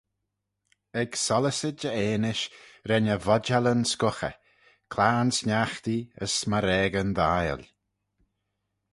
Ec 1.01 1.11
sollyssid 1.25 1.79
e 1.99 2.01
enish 2.13 2.45
ren 2.87 3.11
e 3.15 3.17
vodjallyn 3.25 3.83
scughey: 3.91 4.35
claghyn-sniaghtee, 4.93 6.07
as 6.23 6.31
smarageyn 6.39 7.11
d'aile. 7.17 7.65